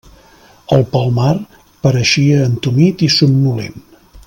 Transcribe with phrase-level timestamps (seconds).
[0.77, 1.35] El Palmar
[1.85, 3.79] pareixia entumit i somnolent.